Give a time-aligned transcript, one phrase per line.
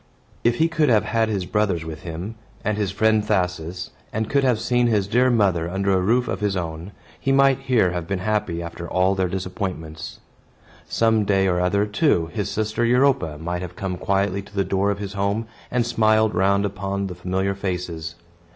[0.43, 2.33] If he could have had his brothers with him,
[2.65, 6.39] and his friend Thasus, and could have seen his dear mother under a roof of
[6.39, 10.19] his own, he might here have been happy after all their disappointments.
[10.87, 14.89] Some day or other, too, his sister Europa might have come quietly to the door
[14.89, 18.15] of his home, and smiled round upon the familiar faces.